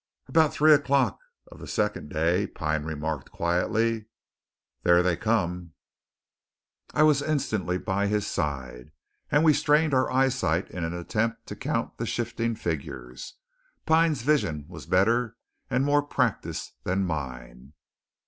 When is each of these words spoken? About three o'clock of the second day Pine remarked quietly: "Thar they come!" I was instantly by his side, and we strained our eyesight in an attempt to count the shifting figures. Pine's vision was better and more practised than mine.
About 0.27 0.51
three 0.51 0.73
o'clock 0.73 1.19
of 1.51 1.59
the 1.59 1.67
second 1.67 2.09
day 2.09 2.47
Pine 2.47 2.85
remarked 2.85 3.29
quietly: 3.29 4.05
"Thar 4.83 5.03
they 5.03 5.15
come!" 5.15 5.73
I 6.91 7.03
was 7.03 7.21
instantly 7.21 7.77
by 7.77 8.07
his 8.07 8.25
side, 8.25 8.89
and 9.31 9.43
we 9.43 9.53
strained 9.53 9.93
our 9.93 10.09
eyesight 10.11 10.71
in 10.71 10.83
an 10.83 10.95
attempt 10.95 11.45
to 11.49 11.55
count 11.55 11.99
the 11.99 12.07
shifting 12.07 12.55
figures. 12.55 13.35
Pine's 13.85 14.23
vision 14.23 14.65
was 14.67 14.87
better 14.87 15.37
and 15.69 15.85
more 15.85 16.01
practised 16.01 16.71
than 16.83 17.05
mine. 17.05 17.73